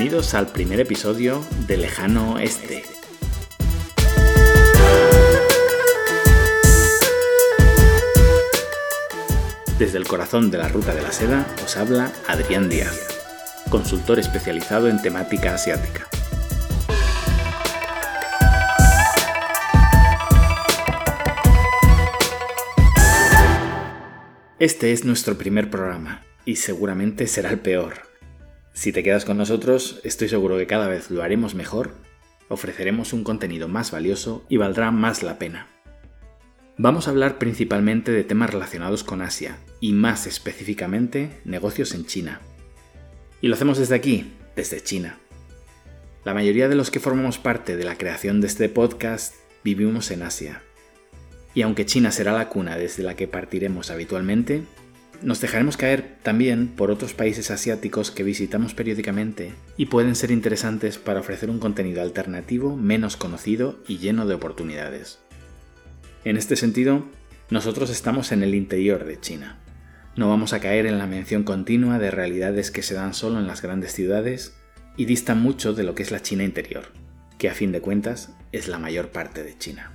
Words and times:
Bienvenidos 0.00 0.32
al 0.32 0.46
primer 0.46 0.80
episodio 0.80 1.44
de 1.66 1.76
Lejano 1.76 2.38
Este. 2.38 2.84
Desde 9.78 9.98
el 9.98 10.08
corazón 10.08 10.50
de 10.50 10.56
la 10.56 10.68
Ruta 10.68 10.94
de 10.94 11.02
la 11.02 11.12
Seda 11.12 11.46
os 11.62 11.76
habla 11.76 12.10
Adrián 12.28 12.70
Díaz, 12.70 13.08
consultor 13.68 14.18
especializado 14.18 14.88
en 14.88 15.02
temática 15.02 15.54
asiática. 15.54 16.08
Este 24.58 24.92
es 24.92 25.04
nuestro 25.04 25.36
primer 25.36 25.68
programa 25.68 26.22
y 26.46 26.56
seguramente 26.56 27.26
será 27.26 27.50
el 27.50 27.58
peor. 27.58 28.09
Si 28.72 28.92
te 28.92 29.02
quedas 29.02 29.24
con 29.24 29.36
nosotros, 29.36 30.00
estoy 30.04 30.28
seguro 30.28 30.56
que 30.56 30.66
cada 30.66 30.88
vez 30.88 31.10
lo 31.10 31.22
haremos 31.22 31.54
mejor, 31.54 31.94
ofreceremos 32.48 33.12
un 33.12 33.24
contenido 33.24 33.68
más 33.68 33.90
valioso 33.90 34.44
y 34.48 34.56
valdrá 34.56 34.90
más 34.90 35.22
la 35.22 35.38
pena. 35.38 35.66
Vamos 36.78 37.06
a 37.06 37.10
hablar 37.10 37.38
principalmente 37.38 38.10
de 38.10 38.24
temas 38.24 38.50
relacionados 38.50 39.04
con 39.04 39.22
Asia 39.22 39.58
y 39.80 39.92
más 39.92 40.26
específicamente 40.26 41.40
negocios 41.44 41.94
en 41.94 42.06
China. 42.06 42.40
Y 43.40 43.48
lo 43.48 43.54
hacemos 43.54 43.78
desde 43.78 43.96
aquí, 43.96 44.32
desde 44.56 44.82
China. 44.82 45.18
La 46.24 46.32
mayoría 46.32 46.68
de 46.68 46.74
los 46.74 46.90
que 46.90 47.00
formamos 47.00 47.38
parte 47.38 47.76
de 47.76 47.84
la 47.84 47.96
creación 47.96 48.40
de 48.40 48.46
este 48.46 48.68
podcast 48.68 49.34
vivimos 49.62 50.10
en 50.10 50.22
Asia, 50.22 50.62
y 51.54 51.62
aunque 51.62 51.86
China 51.86 52.12
será 52.12 52.32
la 52.32 52.48
cuna 52.48 52.76
desde 52.76 53.02
la 53.02 53.16
que 53.16 53.28
partiremos 53.28 53.90
habitualmente, 53.90 54.62
nos 55.22 55.40
dejaremos 55.40 55.76
caer 55.76 56.16
también 56.22 56.68
por 56.68 56.90
otros 56.90 57.12
países 57.12 57.50
asiáticos 57.50 58.10
que 58.10 58.22
visitamos 58.22 58.74
periódicamente 58.74 59.52
y 59.76 59.86
pueden 59.86 60.14
ser 60.14 60.30
interesantes 60.30 60.98
para 60.98 61.20
ofrecer 61.20 61.50
un 61.50 61.58
contenido 61.58 62.02
alternativo 62.02 62.76
menos 62.76 63.16
conocido 63.16 63.78
y 63.86 63.98
lleno 63.98 64.26
de 64.26 64.34
oportunidades. 64.34 65.18
En 66.24 66.36
este 66.36 66.56
sentido, 66.56 67.04
nosotros 67.50 67.90
estamos 67.90 68.32
en 68.32 68.42
el 68.42 68.54
interior 68.54 69.04
de 69.04 69.20
China. 69.20 69.58
No 70.16 70.28
vamos 70.28 70.52
a 70.52 70.60
caer 70.60 70.86
en 70.86 70.98
la 70.98 71.06
mención 71.06 71.44
continua 71.44 71.98
de 71.98 72.10
realidades 72.10 72.70
que 72.70 72.82
se 72.82 72.94
dan 72.94 73.14
solo 73.14 73.38
en 73.38 73.46
las 73.46 73.62
grandes 73.62 73.92
ciudades 73.92 74.54
y 74.96 75.04
distan 75.04 75.40
mucho 75.40 75.72
de 75.72 75.84
lo 75.84 75.94
que 75.94 76.02
es 76.02 76.10
la 76.10 76.22
China 76.22 76.44
interior, 76.44 76.92
que 77.38 77.48
a 77.48 77.54
fin 77.54 77.72
de 77.72 77.80
cuentas 77.80 78.30
es 78.52 78.68
la 78.68 78.78
mayor 78.78 79.10
parte 79.10 79.42
de 79.42 79.56
China. 79.56 79.92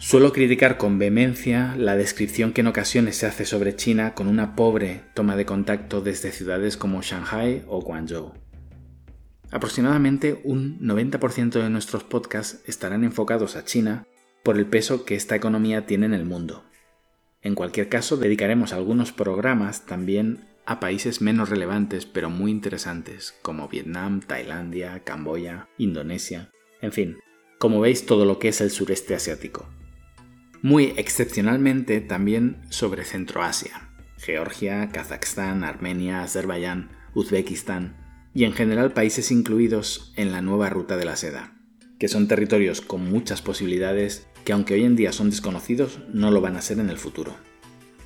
Suelo 0.00 0.32
criticar 0.32 0.76
con 0.76 0.96
vehemencia 1.00 1.74
la 1.76 1.96
descripción 1.96 2.52
que 2.52 2.60
en 2.60 2.68
ocasiones 2.68 3.16
se 3.16 3.26
hace 3.26 3.44
sobre 3.44 3.74
China 3.74 4.14
con 4.14 4.28
una 4.28 4.54
pobre 4.54 5.00
toma 5.12 5.34
de 5.34 5.44
contacto 5.44 6.00
desde 6.00 6.30
ciudades 6.30 6.76
como 6.76 7.02
Shanghai 7.02 7.64
o 7.66 7.80
Guangzhou. 7.80 8.32
Aproximadamente 9.50 10.40
un 10.44 10.78
90% 10.78 11.60
de 11.60 11.68
nuestros 11.68 12.04
podcasts 12.04 12.62
estarán 12.68 13.02
enfocados 13.02 13.56
a 13.56 13.64
China 13.64 14.06
por 14.44 14.56
el 14.56 14.66
peso 14.66 15.04
que 15.04 15.16
esta 15.16 15.34
economía 15.34 15.84
tiene 15.84 16.06
en 16.06 16.14
el 16.14 16.24
mundo. 16.24 16.62
En 17.42 17.56
cualquier 17.56 17.88
caso, 17.88 18.16
dedicaremos 18.16 18.72
algunos 18.72 19.10
programas 19.10 19.84
también 19.84 20.44
a 20.64 20.78
países 20.78 21.20
menos 21.20 21.48
relevantes 21.48 22.06
pero 22.06 22.30
muy 22.30 22.52
interesantes, 22.52 23.34
como 23.42 23.68
Vietnam, 23.68 24.20
Tailandia, 24.20 25.02
Camboya, 25.02 25.68
Indonesia, 25.76 26.50
en 26.80 26.92
fin, 26.92 27.18
como 27.58 27.80
veis 27.80 28.06
todo 28.06 28.24
lo 28.24 28.38
que 28.38 28.48
es 28.48 28.60
el 28.60 28.70
sureste 28.70 29.16
asiático 29.16 29.68
muy 30.62 30.94
excepcionalmente 30.96 32.00
también 32.00 32.62
sobre 32.68 33.04
Centroasia, 33.04 33.90
Georgia, 34.18 34.88
Kazajstán, 34.90 35.64
Armenia, 35.64 36.22
Azerbaiyán, 36.22 36.90
Uzbekistán 37.14 37.96
y 38.34 38.44
en 38.44 38.52
general 38.52 38.92
países 38.92 39.30
incluidos 39.30 40.12
en 40.16 40.32
la 40.32 40.42
nueva 40.42 40.68
ruta 40.70 40.96
de 40.96 41.04
la 41.04 41.16
seda, 41.16 41.54
que 41.98 42.08
son 42.08 42.28
territorios 42.28 42.80
con 42.80 43.08
muchas 43.08 43.42
posibilidades 43.42 44.26
que 44.44 44.52
aunque 44.52 44.74
hoy 44.74 44.84
en 44.84 44.96
día 44.96 45.12
son 45.12 45.30
desconocidos, 45.30 46.00
no 46.12 46.30
lo 46.30 46.40
van 46.40 46.56
a 46.56 46.62
ser 46.62 46.78
en 46.78 46.90
el 46.90 46.98
futuro. 46.98 47.34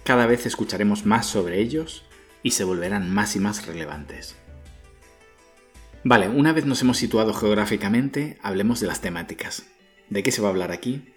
Cada 0.04 0.26
vez 0.26 0.46
escucharemos 0.46 1.06
más 1.06 1.26
sobre 1.26 1.60
ellos 1.60 2.04
y 2.42 2.52
se 2.52 2.64
volverán 2.64 3.12
más 3.12 3.36
y 3.36 3.40
más 3.40 3.66
relevantes. 3.66 4.36
Vale, 6.04 6.28
una 6.28 6.52
vez 6.52 6.66
nos 6.66 6.82
hemos 6.82 6.98
situado 6.98 7.32
geográficamente, 7.32 8.38
hablemos 8.42 8.80
de 8.80 8.88
las 8.88 9.00
temáticas. 9.00 9.66
¿De 10.10 10.24
qué 10.24 10.32
se 10.32 10.42
va 10.42 10.48
a 10.48 10.50
hablar 10.50 10.72
aquí? 10.72 11.11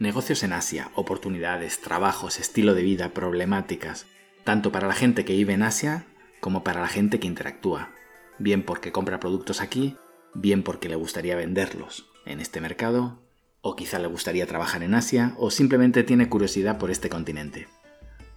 Negocios 0.00 0.42
en 0.42 0.52
Asia, 0.52 0.90
oportunidades, 0.96 1.80
trabajos, 1.80 2.40
estilo 2.40 2.74
de 2.74 2.82
vida, 2.82 3.10
problemáticas, 3.10 4.06
tanto 4.42 4.72
para 4.72 4.88
la 4.88 4.94
gente 4.94 5.24
que 5.24 5.34
vive 5.34 5.52
en 5.52 5.62
Asia 5.62 6.04
como 6.40 6.64
para 6.64 6.80
la 6.80 6.88
gente 6.88 7.20
que 7.20 7.28
interactúa, 7.28 7.90
bien 8.38 8.64
porque 8.64 8.90
compra 8.90 9.20
productos 9.20 9.60
aquí, 9.60 9.96
bien 10.34 10.64
porque 10.64 10.88
le 10.88 10.96
gustaría 10.96 11.36
venderlos 11.36 12.10
en 12.26 12.40
este 12.40 12.60
mercado, 12.60 13.22
o 13.60 13.76
quizá 13.76 14.00
le 14.00 14.08
gustaría 14.08 14.48
trabajar 14.48 14.82
en 14.82 14.94
Asia, 14.94 15.34
o 15.38 15.52
simplemente 15.52 16.02
tiene 16.02 16.28
curiosidad 16.28 16.76
por 16.76 16.90
este 16.90 17.08
continente. 17.08 17.68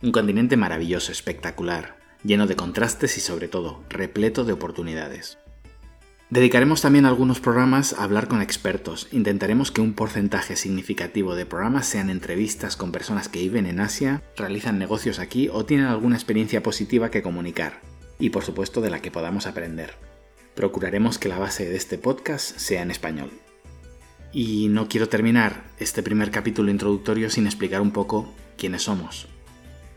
Un 0.03 0.11
continente 0.11 0.57
maravilloso, 0.57 1.11
espectacular, 1.11 1.97
lleno 2.23 2.45
de 2.45 2.55
contrastes 2.55 3.17
y 3.17 3.19
sobre 3.19 3.47
todo 3.47 3.83
repleto 3.89 4.45
de 4.45 4.53
oportunidades. 4.53 5.39
Dedicaremos 6.29 6.81
también 6.81 7.05
algunos 7.05 7.39
programas 7.39 7.93
a 7.93 8.03
hablar 8.03 8.27
con 8.27 8.41
expertos. 8.41 9.07
Intentaremos 9.13 9.71
que 9.71 9.79
un 9.79 9.93
porcentaje 9.93 10.57
significativo 10.57 11.35
de 11.35 11.45
programas 11.45 11.87
sean 11.87 12.09
entrevistas 12.09 12.75
con 12.75 12.91
personas 12.91 13.29
que 13.29 13.39
viven 13.39 13.65
en 13.65 13.79
Asia, 13.79 14.21
realizan 14.35 14.77
negocios 14.77 15.19
aquí 15.19 15.47
o 15.47 15.63
tienen 15.63 15.85
alguna 15.85 16.17
experiencia 16.17 16.61
positiva 16.61 17.11
que 17.11 17.21
comunicar. 17.21 17.79
Y 18.19 18.31
por 18.31 18.43
supuesto 18.43 18.81
de 18.81 18.89
la 18.89 19.01
que 19.01 19.09
podamos 19.09 19.47
aprender. 19.47 19.93
Procuraremos 20.53 21.17
que 21.17 21.29
la 21.29 21.39
base 21.39 21.69
de 21.69 21.77
este 21.77 21.97
podcast 21.97 22.57
sea 22.57 22.81
en 22.81 22.91
español. 22.91 23.31
Y 24.33 24.67
no 24.67 24.89
quiero 24.89 25.07
terminar 25.07 25.63
este 25.79 26.03
primer 26.03 26.29
capítulo 26.29 26.71
introductorio 26.71 27.29
sin 27.29 27.45
explicar 27.45 27.79
un 27.79 27.91
poco 27.91 28.33
quiénes 28.57 28.83
somos. 28.83 29.29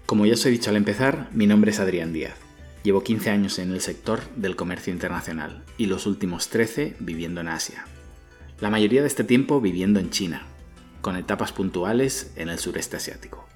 Como 0.07 0.27
ya 0.27 0.35
os 0.35 0.47
he 0.47 0.51
dicho 0.51 0.71
al 0.71 0.77
empezar, 0.77 1.29
mi 1.33 1.49
nombre 1.49 1.73
es 1.73 1.81
Adrián 1.81 2.13
Díaz. 2.13 2.50
Llevo 2.83 3.03
15 3.03 3.31
años 3.31 3.59
en 3.59 3.73
el 3.73 3.81
sector 3.81 4.21
del 4.37 4.57
comercio 4.57 4.93
internacional 4.93 5.65
y 5.77 5.87
los 5.87 6.07
últimos 6.07 6.49
13 6.49 6.97
viviendo 6.99 7.43
en 7.43 7.49
Asia. 7.49 7.85
La 8.59 8.71
mayoría 8.71 9.03
de 9.03 9.07
este 9.07 9.23
tiempo 9.23 9.61
viviendo 9.61 10.01
en 10.01 10.11
China, 10.11 10.47
con 11.03 11.17
etapas 11.17 11.53
puntuales 11.53 12.33
en 12.37 12.49
el 12.49 12.59
sureste 12.59 12.97
asiático. 12.97 13.47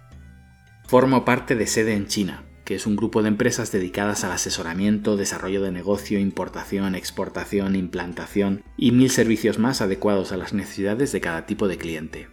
Formo 0.86 1.24
parte 1.24 1.56
de 1.56 1.66
Sede 1.66 1.94
en 1.94 2.06
China, 2.06 2.44
que 2.66 2.74
es 2.74 2.86
un 2.86 2.96
grupo 2.96 3.22
de 3.22 3.28
empresas 3.28 3.72
dedicadas 3.72 4.24
al 4.24 4.32
asesoramiento, 4.32 5.16
desarrollo 5.16 5.62
de 5.62 5.72
negocio, 5.72 6.18
importación, 6.18 6.94
exportación, 6.94 7.76
implantación 7.76 8.62
y 8.76 8.92
mil 8.92 9.10
servicios 9.10 9.58
más 9.58 9.80
adecuados 9.80 10.32
a 10.32 10.36
las 10.36 10.52
necesidades 10.52 11.12
de 11.12 11.20
cada 11.22 11.46
tipo 11.46 11.66
de 11.66 11.78
cliente. 11.78 12.28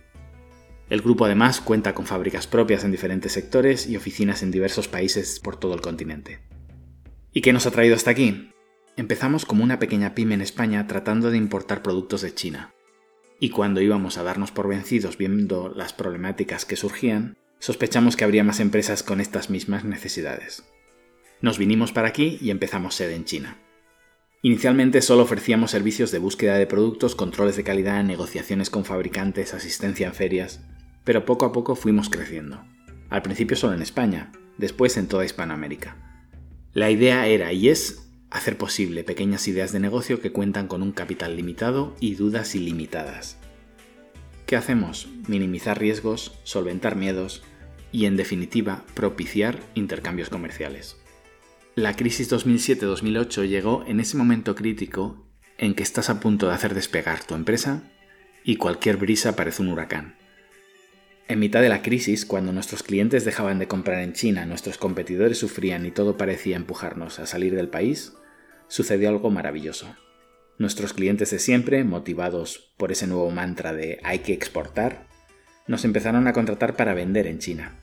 El 0.90 1.02
grupo 1.02 1.24
además 1.24 1.62
cuenta 1.62 1.96
con 1.96 2.06
fábricas 2.06 2.48
propias 2.48 2.84
en 2.84 2.92
diferentes 2.92 3.32
sectores 3.32 3.88
y 3.88 3.96
oficinas 3.96 4.44
en 4.44 4.52
diversos 4.52 4.90
países 4.90 5.40
por 5.40 5.56
todo 5.56 5.74
el 5.74 5.80
continente. 5.80 6.40
¿Y 7.34 7.42
qué 7.42 7.54
nos 7.54 7.66
ha 7.66 7.72
traído 7.72 7.96
hasta 7.96 8.12
aquí? 8.12 8.52
Empezamos 8.98 9.46
como 9.46 9.64
una 9.64 9.80
pequeña 9.80 10.14
pyme 10.14 10.34
en 10.34 10.42
España 10.42 10.86
tratando 10.88 11.32
de 11.32 11.38
importar 11.38 11.82
productos 11.82 12.22
de 12.22 12.34
China. 12.34 12.74
Y 13.40 13.52
cuando 13.52 13.80
íbamos 13.80 14.18
a 14.18 14.24
darnos 14.24 14.52
por 14.52 14.68
vencidos 14.68 15.18
viendo 15.18 15.70
las 15.70 15.94
problemáticas 15.94 16.66
que 16.66 16.76
surgían, 16.76 17.38
sospechamos 17.60 18.18
que 18.18 18.26
habría 18.26 18.44
más 18.44 18.60
empresas 18.60 19.02
con 19.02 19.22
estas 19.22 19.50
mismas 19.50 19.86
necesidades. 19.86 20.66
Nos 21.40 21.58
vinimos 21.58 21.94
para 21.94 22.10
aquí 22.10 22.38
y 22.42 22.52
empezamos 22.52 22.96
sede 22.96 23.16
en 23.16 23.24
China. 23.24 23.58
Inicialmente 24.42 25.02
solo 25.02 25.24
ofrecíamos 25.24 25.72
servicios 25.72 26.12
de 26.12 26.20
búsqueda 26.20 26.56
de 26.58 26.68
productos, 26.68 27.16
controles 27.16 27.56
de 27.56 27.64
calidad, 27.64 28.04
negociaciones 28.04 28.70
con 28.70 28.84
fabricantes, 28.84 29.54
asistencia 29.54 30.08
en 30.08 30.14
ferias, 30.14 30.62
pero 31.06 31.26
poco 31.26 31.46
a 31.46 31.54
poco 31.54 31.76
fuimos 31.76 32.10
creciendo. 32.10 32.66
Al 33.10 33.22
principio 33.22 33.56
solo 33.56 33.74
en 33.74 33.82
España, 33.82 34.34
después 34.58 34.98
en 34.98 35.08
toda 35.08 35.24
Hispanoamérica. 35.24 36.11
La 36.74 36.90
idea 36.90 37.28
era 37.28 37.52
y 37.52 37.68
es 37.68 38.10
hacer 38.30 38.58
posible 38.58 39.04
pequeñas 39.04 39.46
ideas 39.50 39.74
de 39.74 39.82
negocio 39.82 40.22
que 40.22 40.32
cuentan 40.32 40.68
con 40.68 40.82
un 40.82 40.94
capital 40.94 41.36
limitado 41.36 41.94
y 42.00 42.16
dudas 42.16 42.56
ilimitadas. 42.56 43.38
¿Qué 44.46 44.56
hacemos? 44.56 45.10
Minimizar 45.28 45.78
riesgos, 45.78 46.40
solventar 46.44 46.96
miedos 46.96 47.44
y, 47.92 48.06
en 48.06 48.16
definitiva, 48.16 48.86
propiciar 48.94 49.60
intercambios 49.76 50.30
comerciales. 50.30 50.96
La 51.76 51.98
crisis 51.98 52.32
2007-2008 52.32 53.50
llegó 53.50 53.84
en 53.86 54.00
ese 54.00 54.16
momento 54.16 54.56
crítico 54.56 55.26
en 55.58 55.74
que 55.74 55.84
estás 55.84 56.10
a 56.10 56.22
punto 56.22 56.48
de 56.48 56.54
hacer 56.54 56.74
despegar 56.74 57.22
tu 57.24 57.36
empresa 57.36 57.84
y 58.46 58.56
cualquier 58.56 58.96
brisa 58.96 59.36
parece 59.36 59.62
un 59.62 59.70
huracán. 59.70 60.21
En 61.28 61.40
mitad 61.40 61.62
de 61.62 61.70
la 61.70 61.82
crisis, 61.82 62.26
cuando 62.26 62.52
nuestros 62.52 62.84
clientes 62.84 63.24
dejaban 63.24 63.60
de 63.60 63.68
comprar 63.68 64.02
en 64.02 64.14
China, 64.14 64.46
nuestros 64.46 64.78
competidores 64.78 65.38
sufrían 65.38 65.86
y 65.86 65.92
todo 65.92 66.18
parecía 66.18 66.58
empujarnos 66.58 67.20
a 67.20 67.26
salir 67.26 67.56
del 67.56 67.70
país, 67.70 68.14
sucedió 68.68 69.10
algo 69.10 69.30
maravilloso. 69.30 69.96
Nuestros 70.58 70.94
clientes 70.94 71.32
de 71.32 71.40
siempre, 71.40 71.84
motivados 71.84 72.72
por 72.78 72.92
ese 72.92 73.08
nuevo 73.08 73.32
mantra 73.32 73.74
de 73.74 74.00
hay 74.04 74.20
que 74.20 74.34
exportar, 74.34 75.08
nos 75.68 75.86
empezaron 75.86 76.28
a 76.28 76.34
contratar 76.34 76.76
para 76.76 76.94
vender 76.94 77.28
en 77.28 77.40
China. 77.40 77.78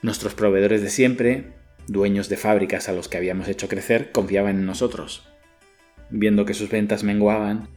Nuestros 0.00 0.34
proveedores 0.34 0.82
de 0.82 0.90
siempre, 0.90 1.52
dueños 1.86 2.28
de 2.28 2.36
fábricas 2.36 2.88
a 2.88 2.92
los 2.92 3.08
que 3.08 3.18
habíamos 3.18 3.48
hecho 3.48 3.68
crecer, 3.68 4.12
confiaban 4.12 4.56
en 4.56 4.66
nosotros. 4.66 5.28
viendo 6.14 6.44
que 6.44 6.54
sus 6.54 6.68
ventas 6.68 7.04
menguaban, 7.04 7.68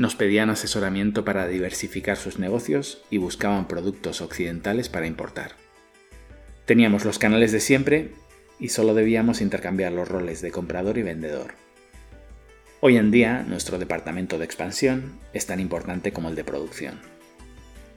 nos 0.00 0.14
pedían 0.14 0.48
asesoramiento 0.48 1.26
para 1.26 1.46
diversificar 1.46 2.16
sus 2.16 2.38
negocios 2.38 3.02
y 3.10 3.18
buscaban 3.18 3.68
productos 3.68 4.22
occidentales 4.22 4.88
para 4.88 5.06
importar. 5.06 5.56
Teníamos 6.64 7.04
los 7.04 7.18
canales 7.18 7.52
de 7.52 7.60
siempre 7.60 8.14
y 8.58 8.70
solo 8.70 8.94
debíamos 8.94 9.42
intercambiar 9.42 9.92
los 9.92 10.08
roles 10.08 10.40
de 10.40 10.52
comprador 10.52 10.96
y 10.96 11.02
vendedor. 11.02 11.52
Hoy 12.80 12.96
en 12.96 13.10
día, 13.10 13.44
nuestro 13.46 13.78
departamento 13.78 14.38
de 14.38 14.46
expansión 14.46 15.18
es 15.34 15.44
tan 15.44 15.60
importante 15.60 16.12
como 16.14 16.30
el 16.30 16.34
de 16.34 16.44
producción. 16.44 16.98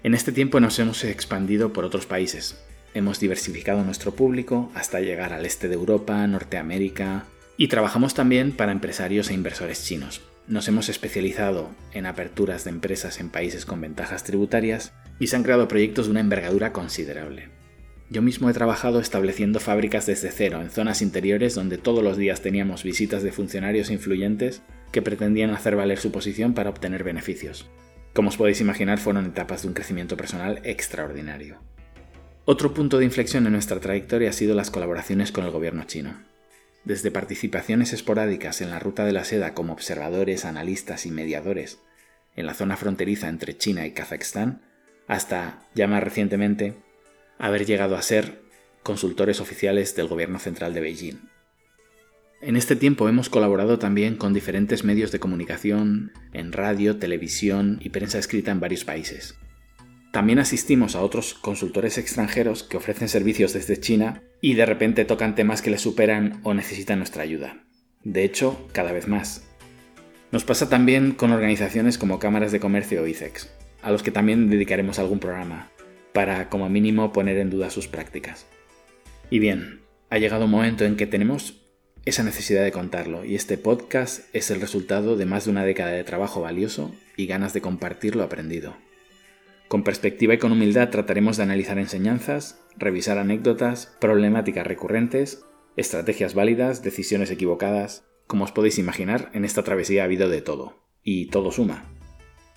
En 0.04 0.14
este 0.14 0.34
tiempo 0.34 0.60
nos 0.60 0.78
hemos 0.80 1.06
expandido 1.06 1.72
por 1.72 1.86
otros 1.86 2.06
países. 2.06 2.62
Hemos 2.94 3.22
diversificado 3.22 3.82
nuestro 3.86 4.14
público 4.14 4.70
hasta 4.76 5.00
llegar 5.00 5.32
al 5.32 5.46
este 5.46 5.70
de 5.70 5.76
Europa, 5.76 6.28
Norteamérica 6.28 7.28
y 7.56 7.70
trabajamos 7.70 8.14
también 8.14 8.52
para 8.52 8.74
empresarios 8.74 9.30
e 9.30 9.34
inversores 9.34 9.86
chinos. 9.86 10.33
Nos 10.48 10.68
hemos 10.68 10.90
especializado 10.90 11.70
en 11.94 12.06
aperturas 12.06 12.66
de 12.66 12.72
empresas 12.72 13.22
en 13.22 13.30
países 13.30 13.66
con 13.66 13.80
ventajas 13.80 14.26
tributarias 14.26 14.94
y 15.18 15.28
se 15.28 15.38
han 15.38 15.44
creado 15.44 15.70
proyectos 15.70 16.06
de 16.06 16.12
una 16.12 16.20
envergadura 16.20 16.74
considerable. 16.74 17.50
Yo 18.10 18.22
mismo 18.22 18.50
he 18.50 18.54
trabajado 18.54 19.00
estableciendo 19.00 19.62
fábricas 19.62 20.06
desde 20.06 20.32
cero 20.32 20.62
en 20.62 20.70
zonas 20.70 21.02
interiores 21.02 21.56
donde 21.56 21.78
todos 21.78 22.04
los 22.04 22.18
días 22.18 22.42
teníamos 22.42 22.84
visitas 22.84 23.24
de 23.24 23.32
funcionarios 23.32 23.90
influyentes 23.90 24.62
que 24.92 25.02
pretendían 25.02 25.52
hacer 25.52 25.78
valer 25.78 25.98
su 25.98 26.12
posición 26.12 26.54
para 26.54 26.70
obtener 26.70 27.06
beneficios. 27.06 27.70
Como 28.14 28.28
os 28.30 28.38
podéis 28.38 28.60
imaginar, 28.60 29.00
fueron 29.00 29.26
etapas 29.26 29.62
de 29.62 29.70
un 29.70 29.74
crecimiento 29.74 30.18
personal 30.18 30.60
extraordinario. 30.64 31.58
Otro 32.46 32.74
punto 32.74 33.00
de 33.00 33.06
inflexión 33.06 33.46
en 33.46 33.54
nuestra 33.54 33.80
trayectoria 33.80 34.30
ha 34.30 34.34
sido 34.34 34.54
las 34.54 34.70
colaboraciones 34.70 35.32
con 35.32 35.46
el 35.46 35.52
gobierno 35.52 35.86
chino. 35.86 36.33
Desde 36.86 37.12
participaciones 37.12 37.94
esporádicas 37.94 38.62
en 38.62 38.70
la 38.70 38.80
ruta 38.80 39.06
de 39.06 39.14
la 39.14 39.24
seda 39.24 39.54
como 39.54 39.74
observadores, 39.74 40.46
analistas 40.46 41.06
y 41.06 41.12
mediadores 41.12 41.80
en 42.36 42.46
la 42.46 42.54
zona 42.54 42.78
fronteriza 42.78 43.30
entre 43.30 43.58
China 43.58 43.86
y 43.86 43.92
Kazajstán, 43.92 44.62
hasta, 45.08 45.68
ya 45.76 45.88
más 45.88 46.04
recientemente, 46.04 46.76
haber 47.38 47.66
llegado 47.66 47.96
a 47.96 48.02
ser 48.02 48.42
consultores 48.82 49.40
oficiales 49.40 49.96
del 49.96 50.08
gobierno 50.08 50.40
central 50.40 50.74
de 50.74 50.82
Beijing. 50.82 51.30
En 52.42 52.58
este 52.58 52.76
tiempo 52.76 53.08
hemos 53.08 53.30
colaborado 53.30 53.80
también 53.80 54.18
con 54.18 54.34
diferentes 54.34 54.84
medios 54.84 55.12
de 55.12 55.20
comunicación, 55.20 56.12
en 56.34 56.52
radio, 56.52 56.98
televisión 56.98 57.80
y 57.82 57.90
prensa 57.90 58.20
escrita 58.20 58.52
en 58.52 58.60
varios 58.60 58.84
países. 58.84 59.36
También 60.12 60.40
asistimos 60.40 60.96
a 60.96 61.02
otros 61.02 61.34
consultores 61.34 61.98
extranjeros 61.98 62.64
que 62.64 62.78
ofrecen 62.78 63.08
servicios 63.08 63.54
desde 63.54 63.80
China 63.80 64.22
y 64.44 64.56
de 64.56 64.66
repente 64.66 65.06
tocan 65.06 65.36
temas 65.36 65.62
que 65.62 65.72
les 65.72 65.80
superan 65.80 66.42
o 66.44 66.54
necesitan 66.54 66.98
nuestra 67.00 67.24
ayuda. 67.24 67.64
De 68.04 68.26
hecho, 68.26 68.68
cada 68.74 68.92
vez 68.92 69.08
más. 69.08 69.48
Nos 70.34 70.44
pasa 70.44 70.68
también 70.68 71.14
con 71.14 71.32
organizaciones 71.32 71.98
como 71.98 72.20
Cámaras 72.20 72.52
de 72.52 72.60
Comercio 72.60 73.02
o 73.02 73.08
ICEX, 73.08 73.50
a 73.82 73.90
los 73.90 74.04
que 74.04 74.12
también 74.12 74.50
dedicaremos 74.50 75.00
algún 75.00 75.20
programa, 75.20 75.72
para 76.12 76.50
como 76.50 76.68
mínimo 76.68 77.14
poner 77.14 77.38
en 77.38 77.52
duda 77.52 77.70
sus 77.70 77.88
prácticas. 77.88 78.46
Y 79.30 79.40
bien, 79.40 79.80
ha 80.10 80.18
llegado 80.18 80.44
un 80.44 80.52
momento 80.52 80.84
en 80.84 80.98
que 80.98 81.08
tenemos 81.08 81.62
esa 82.04 82.24
necesidad 82.24 82.66
de 82.66 82.74
contarlo 82.74 83.24
y 83.24 83.36
este 83.36 83.58
podcast 83.58 84.26
es 84.36 84.52
el 84.52 84.60
resultado 84.60 85.16
de 85.16 85.26
más 85.26 85.46
de 85.46 85.52
una 85.52 85.64
década 85.64 85.92
de 85.92 86.04
trabajo 86.04 86.42
valioso 86.42 86.94
y 87.16 87.28
ganas 87.28 87.54
de 87.54 87.62
compartir 87.62 88.18
lo 88.18 88.24
aprendido. 88.24 88.76
Con 89.74 89.84
perspectiva 89.84 90.36
y 90.36 90.38
con 90.38 90.52
humildad 90.52 90.92
trataremos 90.92 91.36
de 91.36 91.42
analizar 91.42 91.80
enseñanzas, 91.80 92.64
revisar 92.78 93.18
anécdotas, 93.18 93.98
problemáticas 94.00 94.68
recurrentes, 94.68 95.48
estrategias 95.78 96.36
válidas, 96.36 96.84
decisiones 96.84 97.32
equivocadas. 97.32 98.06
Como 98.28 98.44
os 98.44 98.52
podéis 98.52 98.78
imaginar, 98.78 99.32
en 99.34 99.46
esta 99.46 99.64
travesía 99.64 100.04
ha 100.04 100.06
habido 100.06 100.30
de 100.30 100.44
todo, 100.44 100.86
y 101.02 101.26
todo 101.26 101.52
suma. 101.52 101.92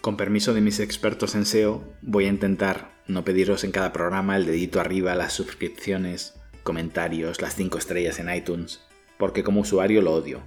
Con 0.02 0.18
permiso 0.18 0.52
de 0.52 0.60
mis 0.60 0.78
expertos 0.78 1.34
en 1.34 1.46
SEO, 1.46 1.82
voy 2.02 2.26
a 2.26 2.28
intentar 2.28 2.90
no 3.06 3.24
pediros 3.24 3.64
en 3.64 3.70
cada 3.70 3.94
programa 3.94 4.36
el 4.36 4.44
dedito 4.44 4.78
arriba, 4.78 5.14
las 5.14 5.32
suscripciones, 5.32 6.34
comentarios, 6.64 7.40
las 7.40 7.54
5 7.54 7.78
estrellas 7.78 8.18
en 8.18 8.28
iTunes, 8.28 8.82
porque 9.16 9.42
como 9.42 9.62
usuario 9.62 10.02
lo 10.02 10.12
odio. 10.12 10.42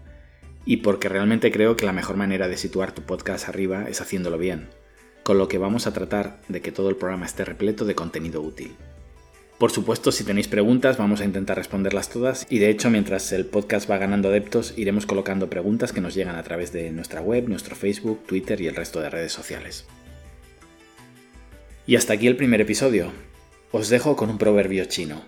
Y 0.66 0.78
porque 0.78 1.10
realmente 1.10 1.52
creo 1.52 1.76
que 1.76 1.88
la 1.88 1.94
mejor 1.94 2.16
manera 2.16 2.48
de 2.48 2.58
situar 2.58 2.92
tu 2.92 3.02
podcast 3.02 3.50
arriba 3.50 3.90
es 3.90 4.02
haciéndolo 4.02 4.38
bien, 4.38 4.70
con 5.30 5.38
lo 5.38 5.48
que 5.48 5.60
vamos 5.60 5.86
a 5.86 5.94
tratar 5.94 6.42
de 6.48 6.60
que 6.60 6.72
todo 6.72 6.90
el 6.90 6.96
programa 6.96 7.28
esté 7.28 7.46
repleto 7.46 7.86
de 7.86 7.94
contenido 7.94 8.42
útil. 8.42 8.76
Por 9.60 9.70
supuesto, 9.70 10.12
si 10.12 10.24
tenéis 10.24 10.48
preguntas, 10.48 10.98
vamos 10.98 11.22
a 11.22 11.24
intentar 11.24 11.56
responderlas 11.56 12.10
todas 12.10 12.48
y 12.50 12.58
de 12.58 12.72
hecho, 12.72 12.90
mientras 12.90 13.32
el 13.32 13.46
podcast 13.46 13.88
va 13.88 14.00
ganando 14.00 14.30
adeptos, 14.30 14.74
iremos 14.76 15.06
colocando 15.06 15.48
preguntas 15.48 15.94
que 15.94 16.02
nos 16.02 16.16
llegan 16.16 16.36
a 16.36 16.42
través 16.42 16.74
de 16.74 16.90
nuestra 16.90 17.22
web, 17.22 17.48
nuestro 17.48 17.76
Facebook, 17.76 18.26
Twitter 18.26 18.60
y 18.60 18.66
el 18.70 18.76
resto 18.76 19.02
de 19.02 19.12
redes 19.12 19.32
sociales. 19.32 19.86
Y 21.86 21.96
hasta 21.96 22.14
aquí 22.14 22.26
el 22.26 22.36
primer 22.36 22.62
episodio. 22.62 23.12
Os 23.72 23.90
dejo 23.90 24.16
con 24.16 24.32
un 24.32 24.40
proverbio 24.40 24.86
chino. 24.86 25.22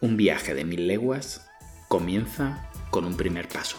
Un 0.00 0.16
viaje 0.16 0.54
de 0.54 0.64
mil 0.64 0.86
leguas 0.86 1.44
comienza 1.88 2.70
con 2.90 3.04
un 3.04 3.16
primer 3.16 3.48
paso. 3.48 3.78